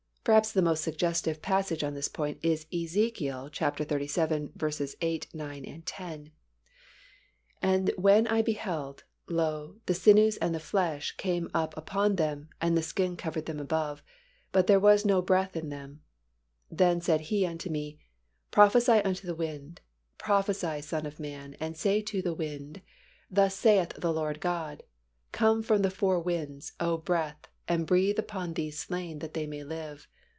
[0.23, 3.17] Perhaps the most suggestive passage on this point is Ezek.
[3.17, 4.95] xxxvii.
[5.01, 6.31] 8, 9, 10,
[7.59, 12.77] "And when I beheld, lo, the sinews and the flesh came up upon them, and
[12.77, 14.03] the skin covered them above:
[14.51, 16.03] but there was no breath in them.
[16.69, 17.97] Then said He unto me,
[18.51, 19.81] Prophesy unto the wind,
[20.19, 22.81] prophesy, son of man, and say to the wind,
[23.31, 24.83] Thus saith the Lord GOD;
[25.31, 29.63] Come from the four winds, O breath, and breathe upon these slain, that they may
[29.63, 30.07] live.